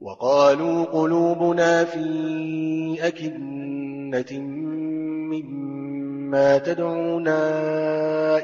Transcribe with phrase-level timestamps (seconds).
[0.00, 4.40] وقالوا قلوبنا في أكنة
[5.32, 7.40] مما تدعونا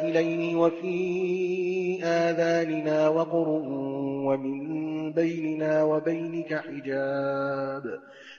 [0.03, 3.49] إليه وفي آذاننا وقر
[4.29, 4.59] ومن
[5.13, 7.83] بيننا وبينك حجاب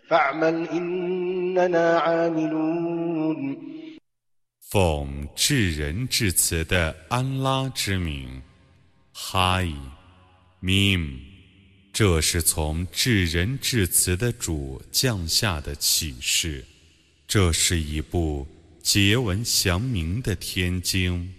[0.08, 3.58] فاعمل إننا عاملون
[4.72, 8.40] 奉至仁至慈的安拉之名，
[9.12, 9.76] 哈伊，
[10.62, 11.23] mim，
[11.95, 16.65] 这是从至仁至慈的主降下的启示，
[17.29, 18.45] 这是一部
[18.83, 21.33] 结文详明的天经，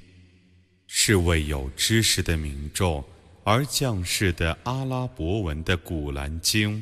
[0.88, 3.04] 是为有知识的民众
[3.44, 6.82] 而降世的阿拉伯文的古兰经，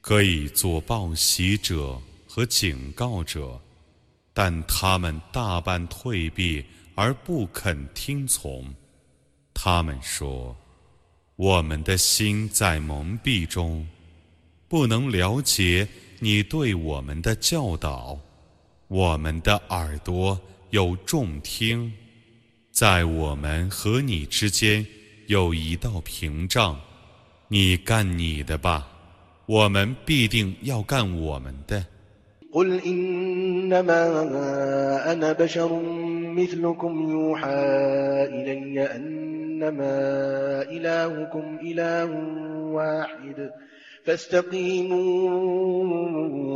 [0.00, 3.60] 可以做报喜者和警告者。
[4.32, 8.72] 但他们大半退避而不肯听从。
[9.52, 10.56] 他们说
[11.35, 13.87] ：“我们的心在蒙蔽中，
[14.67, 15.87] 不能了解
[16.19, 18.19] 你对我们的教导。
[18.87, 21.91] 我们的耳朵有重听，
[22.71, 24.85] 在我们和你之间
[25.27, 26.79] 有一道屏障。
[27.47, 28.87] 你干你的吧，
[29.45, 31.85] 我们必定要干我们的。”
[32.53, 33.99] قل إنما
[35.11, 35.71] أنا بشر
[36.35, 37.63] مثلكم يوحى
[38.27, 38.81] إلي
[39.55, 42.11] أنما إلهكم إله
[42.77, 43.49] واحد
[44.05, 45.29] فاستقيموا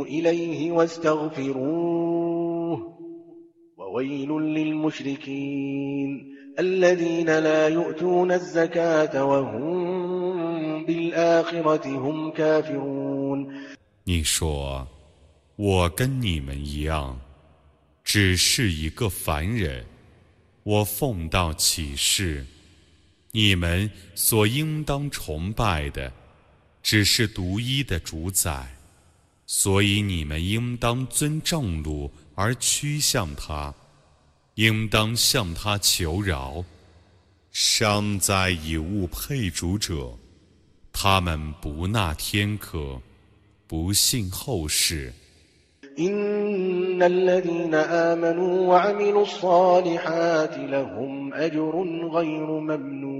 [0.04, 1.98] إليه واستغفروه
[3.76, 6.10] وويل للمشركين
[6.58, 13.66] الذين لا يؤتون الزكاة وهم بالآخرة هم كافرون
[14.04, 14.86] 你说
[15.56, 17.18] 我跟你们一样，
[18.04, 19.84] 只是一个凡人。
[20.62, 22.44] 我奉道启示，
[23.31, 26.11] 你们所应当崇拜的，
[26.83, 28.75] 只是独一的主宰，
[29.45, 33.73] 所以你们应当遵正路而趋向他，
[34.55, 36.63] 应当向他求饶。
[37.51, 40.17] 伤灾以物配主者，
[40.93, 43.01] 他们不纳天可，
[43.67, 45.13] 不信后世。
[45.98, 53.16] إن الذين آمنوا وعملوا الصالحات لهم أجر غير ممنون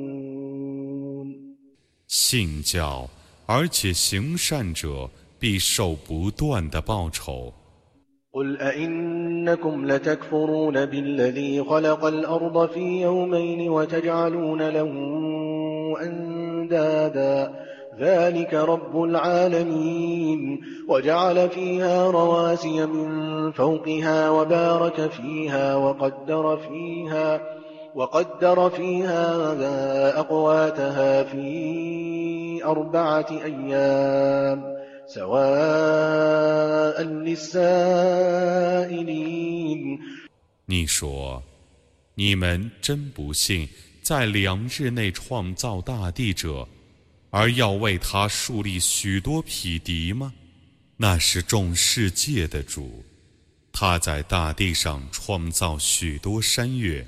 [2.08, 3.08] 信教
[3.46, 7.52] 而且行善者必受不断的报酬。
[8.32, 14.92] قل أئنكم لتكفرون بالذي خلق الأرض في يومين وتجعلون له
[16.02, 17.54] أندادا
[18.00, 27.40] ذلك رب العالمين وجعل فيها رواسي من فوقها وبارك فيها وقدر فيها
[27.94, 34.76] وقدر فيها أقواتها في أربعة أيام
[35.06, 38.36] سواء للسائلين
[40.68, 41.42] 你说，
[42.16, 43.68] 你们真不信，
[44.02, 46.68] 在两日内创造大地者。
[47.31, 50.33] 而要为他树立许多匹敌吗？
[50.97, 53.03] 那是众世界的主，
[53.71, 57.07] 他在大地上创造许多山岳，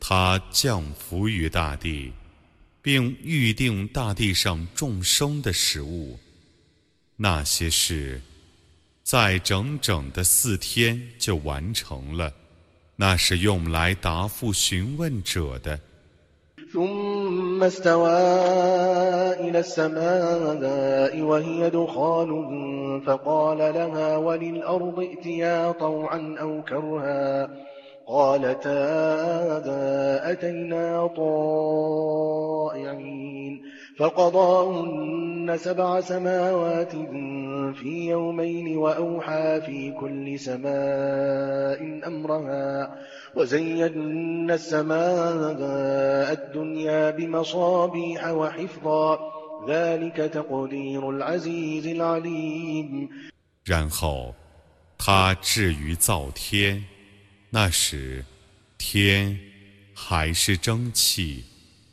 [0.00, 2.12] 他降福于大地，
[2.80, 6.18] 并预定大地上众生的食物。
[7.16, 8.22] 那些事，
[9.02, 12.32] 在整整的四天就完成了，
[12.94, 15.78] 那是用来答复询问者的。
[16.72, 18.18] ثم استوى
[19.40, 22.30] إلى السماء وهي دخان
[23.06, 27.50] فقال لها وللأرض ائتيا طوعا أو كرها
[28.06, 28.72] قالتا
[30.32, 32.36] أتينا طائعين
[33.98, 36.92] فقضاهن سبع سماوات
[37.74, 42.96] في يومين وأوحى في كل سماء أمرها
[43.35, 45.55] وزينا السماء
[46.33, 49.19] الدنيا بمصابيح وحفظا
[49.67, 53.09] ذلك تقدير العزيز العليم
[53.63, 54.33] 然后，
[54.97, 56.83] 他至于造天，
[57.49, 58.25] 那时
[58.77, 59.37] 天
[59.93, 61.43] 还是蒸汽。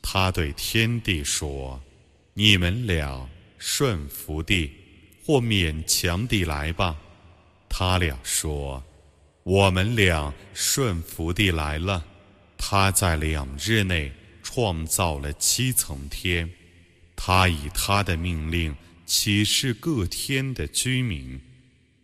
[0.00, 3.28] 他对天地说：“你们俩
[3.58, 4.70] 顺服地
[5.24, 6.96] 或勉强地来吧。”
[7.68, 8.82] 他俩说：“
[9.43, 12.05] 我们俩顺服地来了。
[12.57, 14.11] 他在两日内
[14.41, 16.49] 创造了七层天，
[17.15, 18.73] 他以他的命令
[19.05, 21.41] 启示各天的居民，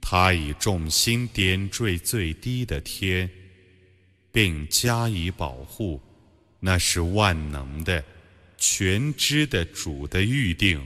[0.02, 3.30] 他以重心点缀最低的天，
[4.34, 6.02] 并加以保护。
[6.60, 8.04] 那是万能的、
[8.58, 10.86] 全知的主的预定。”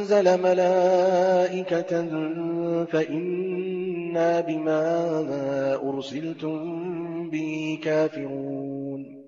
[0.00, 1.90] لأنزل ملائكة
[2.84, 9.19] فإنا بما أرسلتم به كافرون.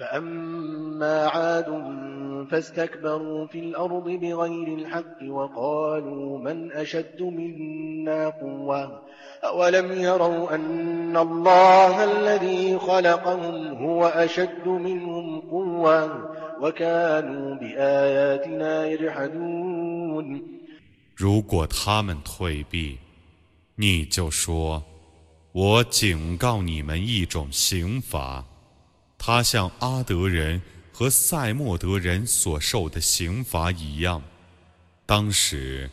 [0.00, 1.66] فأما عاد
[2.50, 9.02] فاستكبروا في الأرض بغير الحق وقالوا من أشد منا قوة
[9.44, 16.30] أولم يروا أن الله الذي خلقهم هو أشد منهم قوة
[16.60, 20.42] وكانوا بآياتنا يجحدون
[21.16, 22.98] 如果他们退避，
[23.76, 28.44] 你就说：“我警告你们一种刑罚，
[29.23, 30.59] 他像阿德人
[30.91, 34.19] 和塞莫德人所受的刑罚一样。
[35.05, 35.87] 当时，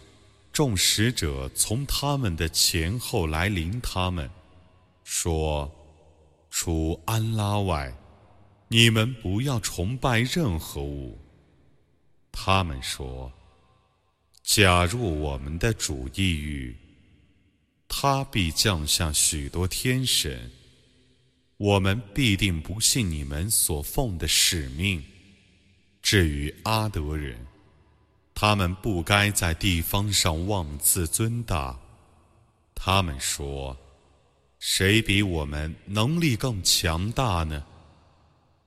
[0.50, 4.30] 众使者从他们的前后来临，他们
[5.04, 5.70] 说
[6.48, 7.94] ：‘除安拉外，
[8.68, 11.18] 你们不要崇拜任何物。’
[12.32, 13.30] 他们说。”
[14.42, 16.74] 假若我们的主意欲，
[17.88, 20.50] 他必降下许多天神，
[21.58, 25.04] 我们必定不信你们所奉的使命。
[26.00, 27.46] 至于阿德人，
[28.32, 31.76] 他们不该在地方上妄自尊大。
[32.74, 33.76] 他们说
[34.60, 37.64] ：“谁比我们能力更强大呢？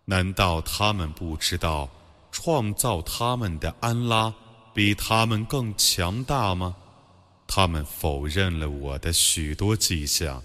[0.06, 1.90] 难道他们不知道
[2.32, 4.34] 创造他们的安拉？”
[4.74, 6.76] 比他们更强大吗？
[7.46, 10.42] 他们否认了我的许多迹象。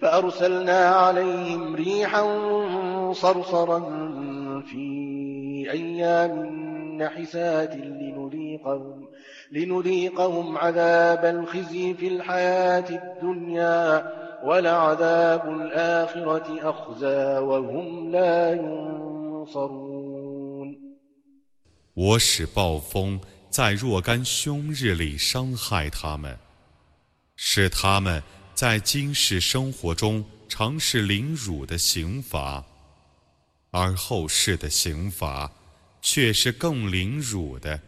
[0.00, 2.22] فأرسلنا عليهم ريحا
[3.12, 3.80] صرصرا
[4.60, 4.86] في
[5.70, 6.46] أيام
[6.98, 9.08] نحسات لنذيقهم,
[9.52, 14.12] لنذيقهم عذاب الخزي في الحياة الدنيا
[14.44, 20.06] ولعذاب الآخرة أخزى وهم لا ينصرون
[21.94, 23.18] 我使暴风
[23.48, 26.36] 在若干凶日里伤害他们，
[27.36, 28.22] 使他们
[28.60, 32.64] 在今世生活中尝试凌辱的刑罚，
[33.70, 35.50] 而后世的刑罚
[36.00, 37.80] 却是更凌辱的，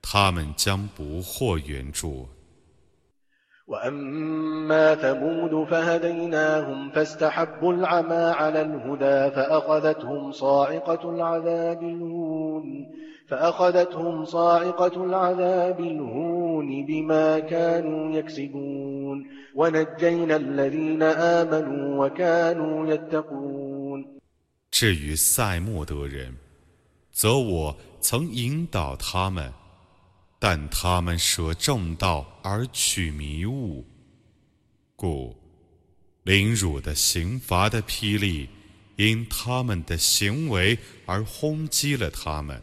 [0.00, 2.28] 他们将不获援助。
[9.30, 12.66] فأخذتهم صاعقة العذاب الهون
[16.86, 24.04] بما كانوا يكسبون ونجينا الذين آمنوا وكانوا يتقون
[24.70, 26.34] 至于塞莫德人，
[27.12, 29.52] 则我曾引导他们，
[30.38, 33.84] 但他们舍正道而取迷雾，
[34.96, 35.36] 故
[36.24, 38.48] 凌辱的刑罚的霹雳
[38.96, 42.62] 因他们的行为而轰击了他们。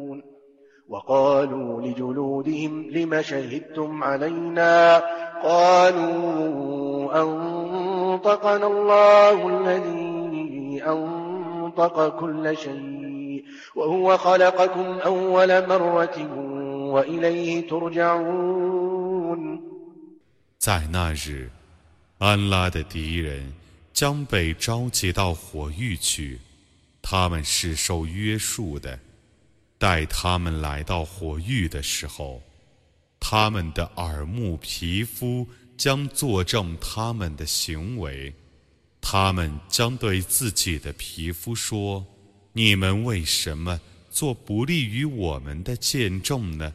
[0.90, 5.02] وقالوا لجلودهم لم شهدتم علينا
[5.42, 16.16] قالوا أنطقنا الله الذي أنطق كل شيء وهو خلقكم أول مرة
[16.92, 19.60] وإليه ترجعون
[20.58, 21.50] 在那日，
[22.18, 23.52] 安拉的敌人
[23.92, 26.38] 将被召集到火狱去，
[27.02, 28.98] 他们是受约束的。
[29.81, 32.39] 待他们来到火狱的时候，
[33.19, 38.31] 他们的耳目皮肤将作证他们的行为。
[39.01, 42.05] 他们将对自己的皮肤说
[42.53, 46.71] ：“你们为什么做不利于我们的见证呢？”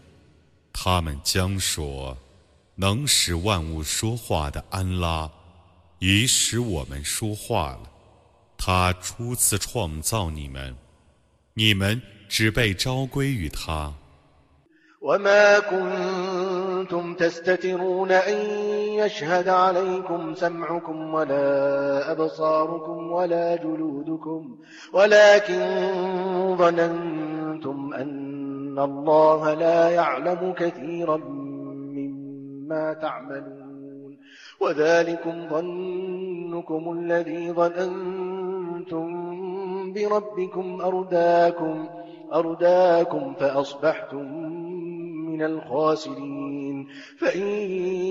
[0.74, 2.18] 他们将说
[2.74, 5.30] ：“能使万物说话的安拉，
[6.00, 7.88] 已使我们说话了。
[8.58, 10.76] 他初次创造你们，
[11.54, 13.93] 你们只被召归于他。”
[15.01, 18.37] وما كنتم تستترون أن
[18.93, 24.57] يشهد عليكم سمعكم ولا أبصاركم ولا جلودكم
[24.93, 25.61] ولكن
[26.57, 31.17] ظننتم أن الله لا يعلم كثيرا
[31.97, 34.17] مما تعملون
[34.59, 39.07] وذلكم ظنكم الذي ظننتم
[39.93, 41.87] بربكم أرداكم
[42.33, 44.25] أرداكم فأصبحتم
[45.29, 46.87] من الخاسرين
[47.19, 47.47] فإن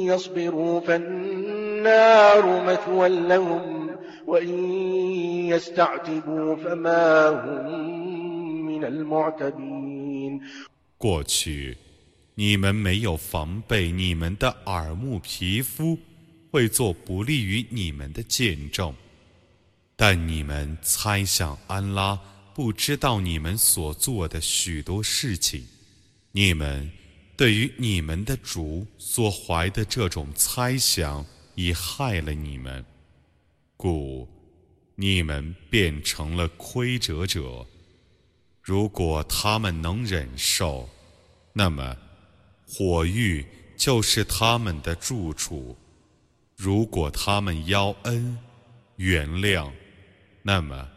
[0.07, 3.90] يصبروا فالنار مثوى لهم
[4.26, 4.55] وإن
[5.49, 10.40] يستعتبوا فما هم من المعتبين
[10.99, 11.76] 过去，
[12.35, 15.99] 你们没有防备你们的耳目皮肤
[16.50, 18.95] 会做不利于你们的见证，
[19.97, 22.19] 但你们猜想安拉
[22.56, 25.68] 不知道你们所做的许多事情，
[26.32, 26.90] 你们。
[27.38, 32.86] 对于你们的主所怀的这种猜想，已害了你们，
[33.76, 34.26] 故
[34.96, 37.68] 你们变成了亏折者。
[38.62, 40.90] 如果他们能忍受，
[41.52, 41.94] 那么
[42.66, 43.46] 火狱
[43.76, 45.76] 就是他们的住处；
[46.56, 48.38] 如果他们邀恩
[48.96, 49.70] 原谅，
[50.42, 50.90] 那么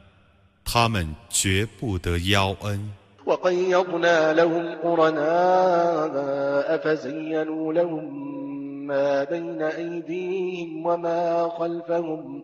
[0.67, 3.03] 他们绝不得邀恩。
[3.25, 8.33] وقيضنا لهم قرناء فزينوا لهم
[8.87, 12.43] ما بين أيديهم وما خلفهم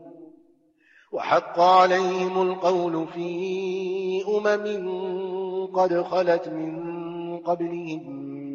[1.11, 8.09] وحق عليهم القول في أمم قد خلت من قبلهم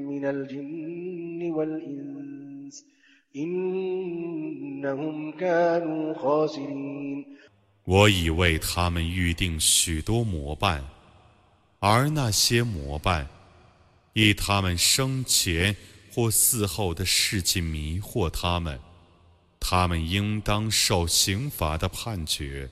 [0.09, 2.87] من الجن والإنس
[3.37, 7.27] إنهم كانوا خاسرين
[7.90, 10.88] 我已为他们预定许多模伴。
[11.80, 13.28] 而那些魔伴，
[14.14, 15.76] 以他们生前
[16.14, 18.80] 或死后的事迹迷惑他们，
[19.60, 22.70] 他们应当受刑罚的判决，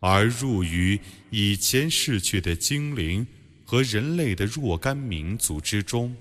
[0.00, 0.98] 而入于
[1.30, 3.24] 以前逝去的精灵
[3.64, 6.16] 和人类的若干民族之中，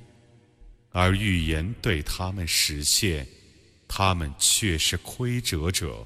[0.92, 3.28] 而预言对他们实现，
[3.88, 6.06] 他们却是亏折者。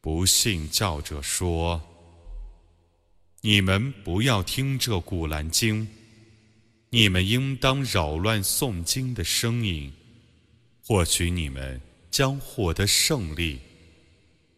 [0.00, 1.82] 不信教者说
[3.42, 5.88] ：“你们不要听这古兰经，
[6.90, 9.92] 你们应当扰乱诵经的声音，
[10.86, 11.80] 或许你们
[12.12, 13.58] 将获得胜利。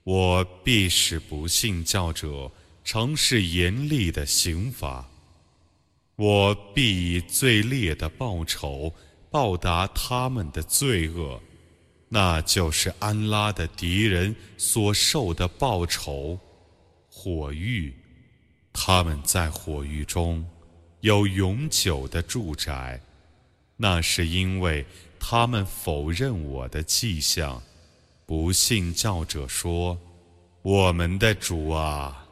[0.05, 2.53] 我必使不信教者
[2.85, 5.09] 尝试严厉的刑罚，
[6.17, 8.95] 我必以最烈的报酬
[9.31, 11.41] 报答他们的罪恶。”
[12.13, 16.37] 那就是安拉的敌人所受的报酬，
[17.09, 17.95] 火狱。
[18.73, 20.45] 他们在火狱中
[21.03, 23.01] 有永久的住宅，
[23.77, 24.85] 那是因为
[25.21, 27.63] 他们否认我的迹象。
[28.27, 29.97] 不信教者说
[30.63, 32.27] ：“我们的主啊，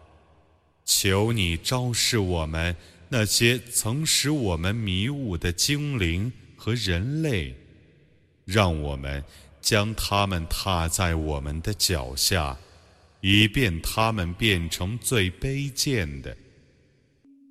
[0.84, 2.74] 求你昭示我们
[3.08, 7.54] 那些曾使我们迷雾的精灵和人类，
[8.44, 9.22] 让我们。”
[9.67, 12.57] 将他们踏在我们的脚下，
[13.21, 16.35] 以便他们变成最卑贱的。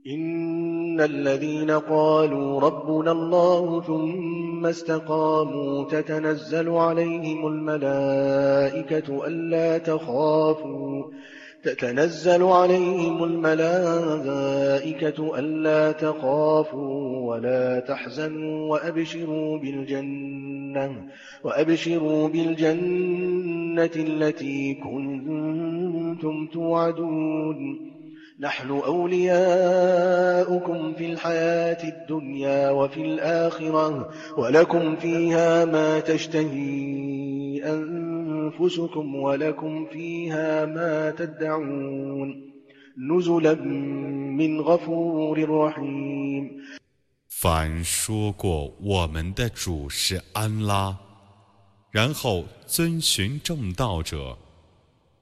[0.05, 11.11] إن الذين قالوا ربنا الله ثم استقاموا تتنزل عليهم الملائكة ألا تخافوا
[11.64, 14.60] تتنزل عليهم الملائكة
[15.40, 21.08] ألا تخافوا ولا تحزنوا وأبشروا بالجنة
[21.44, 27.88] وأبشروا بالجنة التي كنتم توعدون.
[28.40, 29.34] نحن أولياؤكم
[30.94, 42.53] في الحياة الدنيا وفي الآخرة ولكم فيها ما تشتهي أنفسكم ولكم فيها ما تدعون
[42.97, 43.55] نزلا
[44.39, 46.63] من غفور رحيم
[47.29, 50.97] 凡说过我们的主是安拉，
[51.91, 54.39] 然后遵循正道者，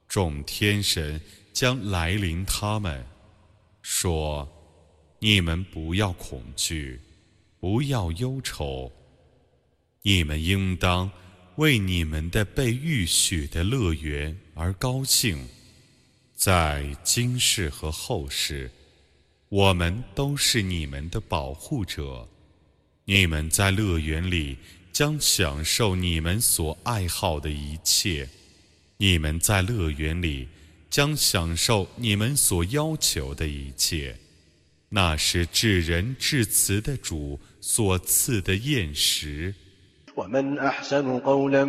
[0.07, 1.21] 众天神
[1.53, 3.05] 将来临他们，
[3.81, 7.01] 说：“你们不要恐惧，
[7.59, 8.93] 不要忧愁，
[10.03, 11.11] 你们应当
[11.58, 15.48] 为你们的被预许的乐园而高兴。
[16.36, 18.72] 在今世和后世，
[19.50, 22.28] 我们都是你们的保护者。
[23.06, 24.58] 你们在乐园里
[24.92, 28.30] 将享受你们所爱好的一切。
[28.98, 30.48] 你们在乐园里。”
[30.88, 34.18] 将享受你们所要求的一切，
[34.88, 39.54] 那是至仁至慈的主所赐的宴食。
[40.18, 41.66] ومن أحسن قولا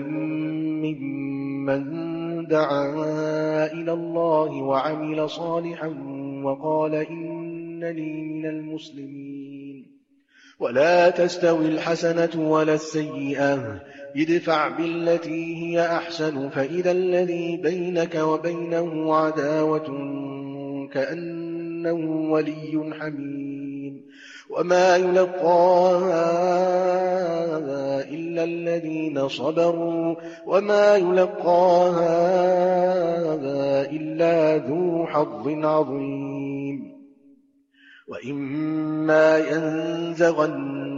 [0.76, 1.84] ممن
[2.46, 2.86] دعا
[3.72, 5.86] إلى الله وعمل صالحا
[6.44, 9.86] وقال إنني من المسلمين.
[10.60, 13.82] ولا تستوي الحسنة ولا السيئة.
[14.16, 19.86] ادفع بالتي هي أحسن فإذا الذي بينك وبينه عداوة
[20.92, 23.65] كأنه ولي حميم.
[24.50, 26.31] وما يلقاها
[28.09, 32.21] إلا الذين صبروا وما يلقاها
[33.91, 36.91] إلا ذو حظ عظيم
[38.07, 40.91] وإما ينزغن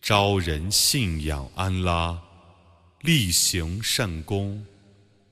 [0.00, 2.18] 招人信仰安拉，
[3.01, 4.65] 力行善功，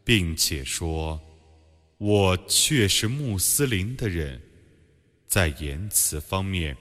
[0.03, 1.19] 并且说
[1.97, 4.41] ：“我却是穆斯林的人。”
[5.27, 6.77] 在言辞方面，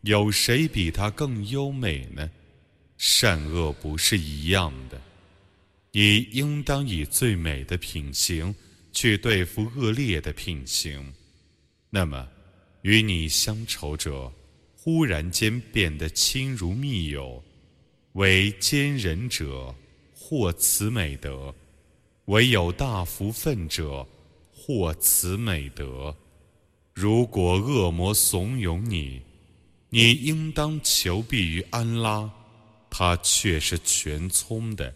[0.00, 2.28] 有谁比他更优美呢？
[2.96, 5.00] 善恶不是一样的。
[5.92, 8.54] 你应当以最美的品行
[8.92, 11.12] 去对付恶劣的品行。
[11.90, 12.28] 那么，
[12.82, 14.32] 与你相仇者
[14.74, 17.42] 忽然间变得亲如密友，
[18.14, 19.74] 为奸人者
[20.28, 21.54] 获此美德；
[22.26, 24.06] 唯有大福分者
[24.54, 26.14] 获此美德。
[26.92, 29.22] 如果恶魔怂恿你，
[29.88, 32.30] 你应当求避于安拉，
[32.90, 34.92] 他却是全聪的。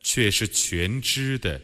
[0.00, 1.60] 却是全知的。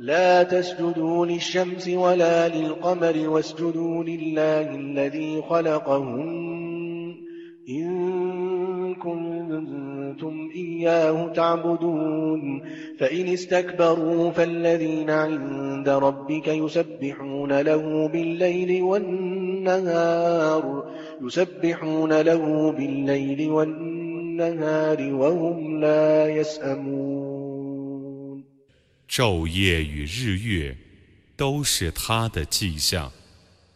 [0.00, 7.14] لا تسجدوا للشمس ولا للقمر واسجدوا لله الذي خلقهن
[7.68, 12.62] إن كنتم إياه تعبدون.
[12.98, 20.84] فإن استكبروا فالذين عند ربك يسبحون له بالليل والنهار
[21.22, 27.29] يسبحون له بالليل والنهار وهم لا يسأمون.
[29.10, 30.78] 昼夜与日月
[31.36, 33.12] 都是他的迹象，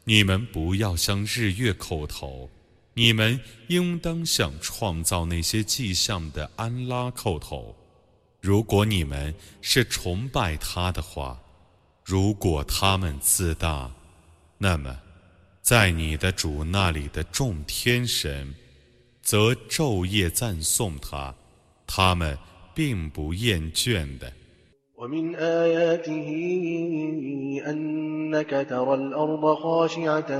[0.04, 2.48] 你们不要向日月叩头，
[2.92, 7.74] 你们应当向创造那些迹象的安拉叩头。
[8.40, 11.42] 如果你们是崇拜他的话，
[12.04, 13.92] 如果他们自大，
[14.56, 15.00] 那么。
[15.60, 18.54] 在你的主那里的众天神，
[19.22, 21.34] 则昼夜赞颂他，
[21.86, 22.38] 他们
[22.74, 24.30] 并不厌倦的。
[24.97, 26.29] ومن آياته
[27.69, 30.31] أنك ترى الأرض خاشعة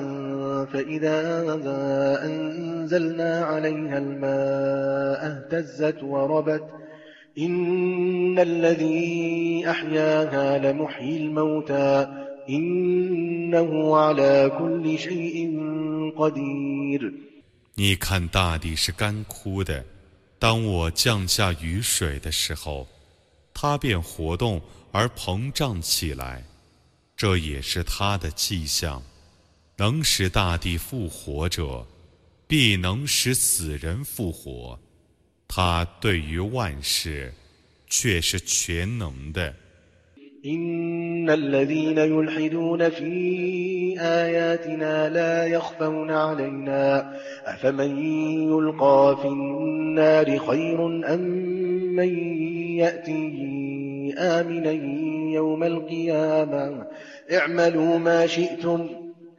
[0.65, 1.19] فإذا
[2.25, 6.63] أنزلنا عليها الماء اهتزت وربت
[7.39, 12.07] إن الذي أحياها لمحيي الموتى
[17.75, 19.85] 你看，大地是干枯的。
[20.39, 22.87] 当我降下雨水的时候，
[23.54, 24.60] 它便活动
[24.92, 26.44] 而膨胀起来。
[27.16, 29.02] 这也是它的迹象。
[29.76, 31.86] 能使大地复活者，
[32.46, 34.78] 必能使死人复活。
[35.48, 37.34] 他对于万事
[37.88, 39.54] 却是全能的。
[40.46, 47.12] إن الذين يلحدون في آياتنا لا يخفون علينا
[47.44, 47.98] أفمن
[48.50, 51.20] يلقى في النار خير أم
[51.96, 52.18] من
[52.76, 54.70] يأتي آمنا
[55.34, 56.86] يوم القيامة
[57.32, 58.86] اعملوا ما شئتم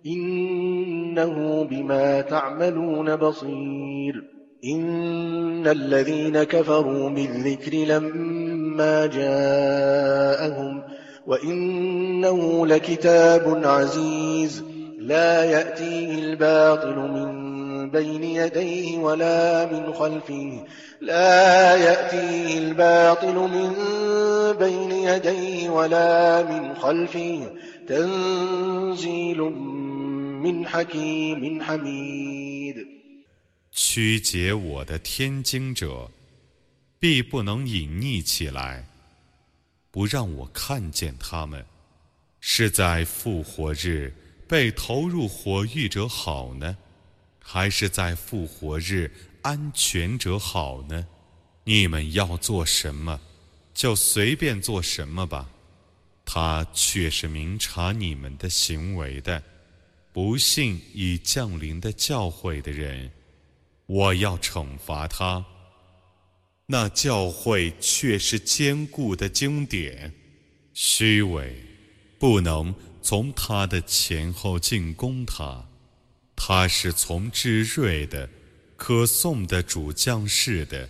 [0.05, 4.23] إنه بما تعملون بصير
[4.65, 10.94] إن الذين كفروا بالذكر لما جاءهم
[11.26, 14.64] وإنه لكتاب عزيز
[14.98, 20.64] لا يأتيه الباطل من بين يديه ولا من خلفه
[21.00, 23.72] لا يأتيه الباطل من
[24.58, 27.50] بين يديه ولا من خلفه
[27.88, 29.40] تنزيل
[30.44, 32.76] من حكيم حميد
[33.72, 36.10] 曲解我的天经者，
[36.98, 38.84] 必不能隐匿起来，
[39.95, 41.65] 不让我看见他们，
[42.41, 44.13] 是在复活日
[44.45, 46.75] 被投入火狱者好呢，
[47.39, 49.09] 还是在复活日
[49.41, 51.07] 安全者好呢？
[51.63, 53.21] 你们要做什么，
[53.73, 55.49] 就随便做什么吧，
[56.25, 59.41] 他却是明察你们的行为的。
[60.11, 63.09] 不信已降临的教诲的人。
[63.85, 65.45] 我要惩罚他。
[66.67, 70.11] 那教会却是坚固的经典，
[70.73, 71.55] 虚伪，
[72.17, 72.73] 不能
[73.03, 75.63] 从他的前后进攻他。
[76.35, 78.27] 他是从智睿的、
[78.75, 80.89] 可颂的主将士的。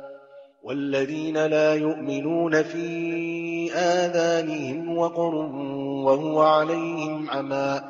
[0.62, 5.34] والذين لا يؤمنون في آذانهم وقر
[6.04, 7.80] وهو عليهم عمى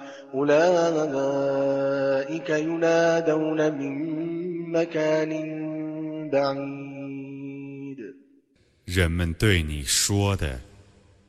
[8.85, 10.61] 人们对你说的，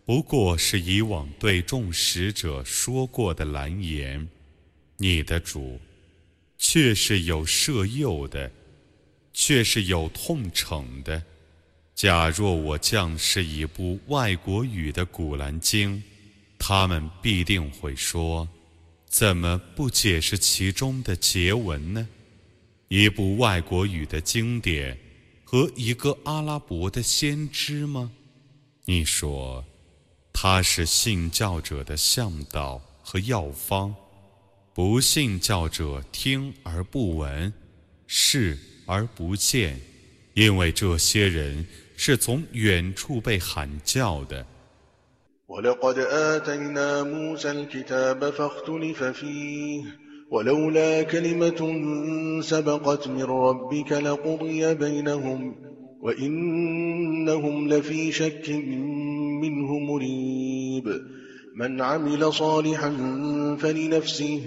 [0.03, 4.27] 不过是以往对众使者说过的蓝言。
[4.97, 5.79] 你的主，
[6.57, 8.51] 却是有摄诱的，
[9.31, 11.21] 却是有痛惩的。
[11.94, 16.02] 假若我降是一部外国语的古兰经，
[16.58, 18.48] 他们必定会说。
[19.06, 22.08] 怎么不解释其中的结文呢？
[22.88, 24.98] 一部外国语的经典
[25.44, 28.10] 和一个阿拉伯的先知吗？
[28.86, 29.62] 你说
[30.32, 33.94] 他是信教者的向导和药方，
[34.72, 37.52] 不信教者听而不闻，
[38.06, 39.78] 视而不见，
[40.33, 44.45] 因为这些人是从远处被喊叫的。
[45.47, 49.83] ولقد آتينا موسى الكتاب فاختلف فيه
[50.31, 51.61] ولولا كلمة
[52.41, 55.55] سبقت من ربك لقضي بينهم
[56.01, 58.49] وإنهم لفي شك
[59.41, 61.01] منه مريب
[61.55, 62.89] من عمل صالحا
[63.59, 64.41] فلنفسه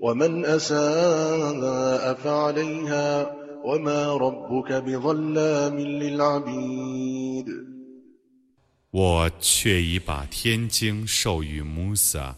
[0.00, 7.46] ومن أساء فعليها وما ربك بظلام للعبيد
[8.90, 12.36] 我却已把天经授予穆萨，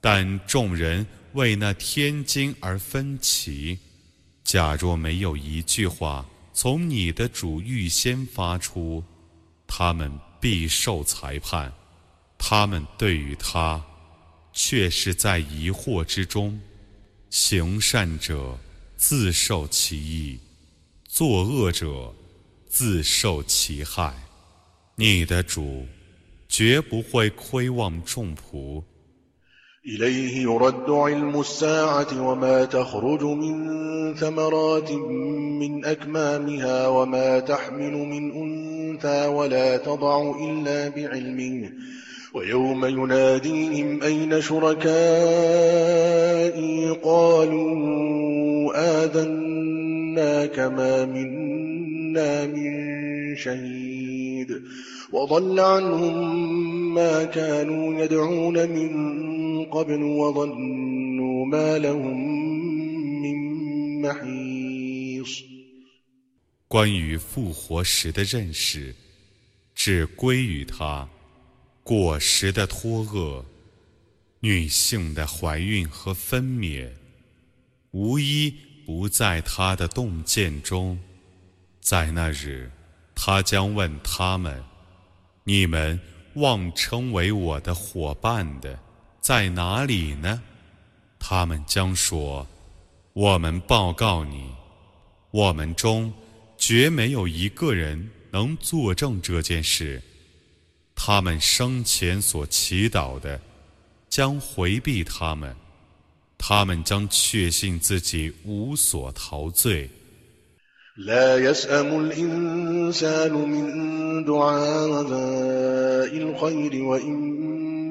[0.00, 3.78] 但众人为那天经而分歧。
[4.42, 9.04] 假若没有一句话从你的主预先发出，
[9.66, 11.72] 他们必受裁判。
[12.38, 13.84] 他们对于他，
[14.52, 16.58] 却是在疑惑之中。
[17.30, 18.58] 行善者
[19.00, 20.38] 自受其益，
[21.06, 22.14] 作恶者
[22.68, 24.14] 自受其害。
[24.96, 25.86] 你的主
[26.48, 28.82] 绝不会亏望众仆。
[29.86, 40.34] إليه يرد علم الساعة وما تخرج من ثمرات من أكمامها وما تحمل من أنثى ولا تضع
[40.42, 41.70] إلا بعلمه
[42.34, 44.90] ويوم يناديهم أين شركائي
[47.02, 48.72] قالوا
[49.04, 52.72] آذنا كما منا من
[53.36, 54.62] شهيد
[55.12, 58.90] وضل عنهم ما كانوا يدعون من
[59.64, 62.16] قبل وظنوا ما لهم
[63.22, 63.36] من
[64.02, 65.46] محيص
[66.68, 68.92] 关于复活时的认识，
[69.74, 71.08] 只归于他。
[71.83, 73.43] 果实的托厄，
[74.39, 76.89] 女性的怀孕和分娩，
[77.91, 78.53] 无一
[78.85, 80.99] 不在他的洞见中。
[81.79, 82.71] 在那日，
[83.15, 84.63] 他将问他们
[85.43, 85.99] ：“你们
[86.35, 88.79] 妄称为我的伙伴的，
[89.19, 90.41] 在哪里呢？”
[91.17, 92.47] 他们将说
[93.13, 94.51] ：“我们报告你，
[95.31, 96.13] 我们中
[96.57, 100.01] 绝没有一个人能作证这件事。
[100.95, 103.39] 他们生前所祈祷的，
[104.09, 105.55] 将回避他们，
[106.37, 109.89] 他们将确信自己无所陶醉。”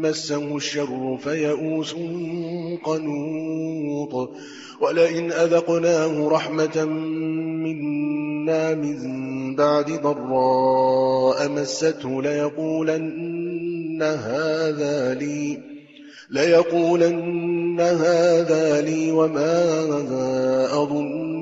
[0.01, 1.95] مسه الشر فيئوس
[2.85, 4.31] قنوط
[4.81, 6.85] ولئن أذقناه رحمة
[7.65, 15.61] منا من بعد ضراء مسته ليقولن هذا لي
[16.31, 19.65] ليقولن هذا لي وما
[20.83, 21.40] أظن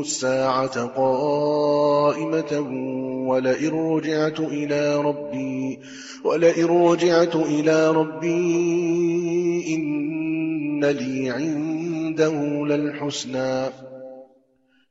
[0.00, 2.52] الساعة قائمة
[3.28, 5.78] ولئن رجعت إلى ربي
[6.24, 13.70] ولئن رجعت إلى ربي إن لي عنده للحسنى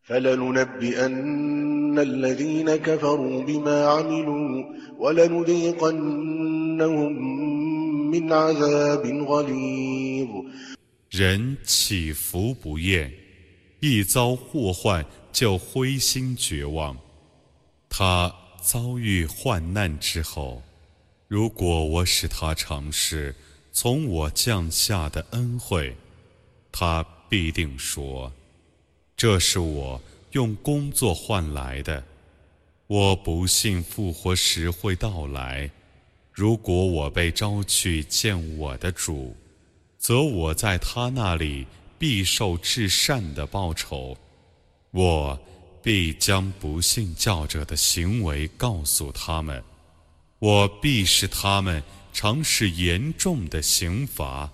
[0.04, 4.64] فلننبئن الذين كفروا بما عملوا
[5.00, 6.32] ولنذيقنهم
[8.12, 10.30] من عذاب غليظ
[11.12, 13.12] 人起伏不厌。
[13.87, 16.97] 一遭祸患就灰心绝望。
[17.89, 20.61] 他遭遇患难之后，
[21.29, 23.33] 如果我使他尝试
[23.71, 25.97] 从我降下的恩惠，
[26.73, 28.33] 他必定说
[29.17, 30.01] ：“这是我
[30.33, 32.03] 用工作换来的。”
[32.89, 35.71] 我不信复活时会到来。
[36.33, 39.37] 如果我被招去见我的主，
[39.97, 41.67] 则我在他那里。
[41.99, 44.17] 必受至善的报酬，
[44.91, 45.39] 我
[45.83, 49.63] 必将不信教者的行为告诉他们，
[50.39, 51.83] 我必使他们
[52.13, 54.51] 尝试严重的刑罚。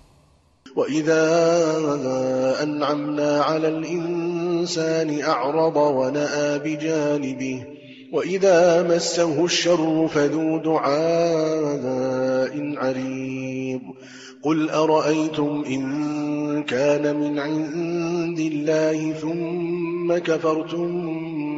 [14.42, 20.86] قل أرأيتم إن كان من عند الله ثم كفرتم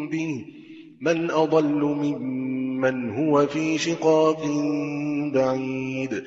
[0.09, 0.45] به
[1.01, 4.41] من أضل ممن هو في شقاق
[5.35, 6.25] بعيد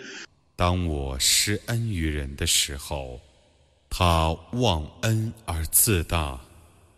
[0.56, 3.20] 当我施恩于人的时候，
[3.90, 6.40] 他忘恩而自大；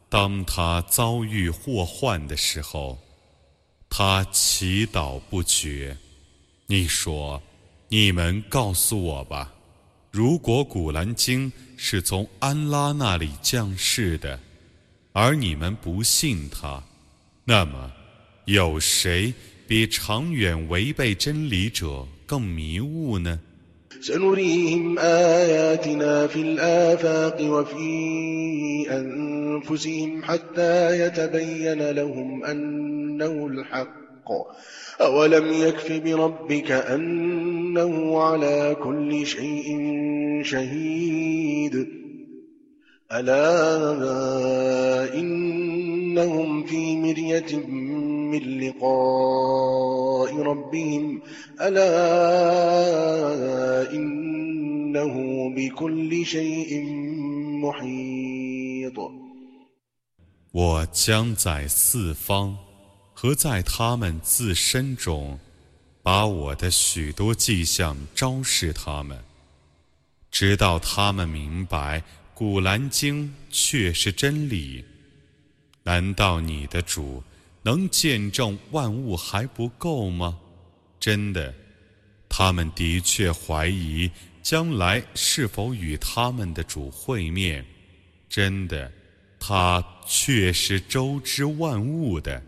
[0.10, 2.98] 当他遭遇祸患的时候，
[3.90, 5.94] 他祈祷不绝。
[6.64, 7.42] 你说。
[7.92, 9.53] 你们告诉我吧，
[10.12, 14.38] 如果古兰经是从安拉那里降世的，
[15.12, 16.81] 而你们不信他，
[17.42, 17.90] 那么
[18.44, 19.35] 有谁
[19.66, 23.40] 比长远违背真理者更迷雾呢
[24.00, 27.90] سنريهم آياتنا في الآفاق وفي
[28.90, 33.90] أنفسهم حتى يتبين لهم أنه الحق.
[35.00, 39.79] أولم يكف بربك أنه على كل شيء
[40.42, 41.87] شهيد.
[43.12, 47.57] ألا إنهم في مرية
[48.30, 51.22] من لقاء ربهم
[51.62, 51.91] ألا
[53.91, 55.13] إنه
[55.56, 56.72] بكل شيء
[57.62, 59.12] محيط
[60.52, 62.58] 我将在四方
[63.13, 65.38] 和在他们自身中，
[66.02, 69.20] 把我的许多迹象昭示他们，
[70.32, 72.00] 直到他们明白《
[72.34, 74.86] 古兰经》却是真理。
[75.84, 77.22] 难道你的主
[77.62, 80.38] 能见证万物还不够吗？
[80.99, 81.55] 真的，
[82.29, 84.11] 他们的确怀疑
[84.42, 87.64] 将来是否与他们的主会面。
[88.29, 88.90] 真的，
[89.38, 92.42] 他却是周知万物的。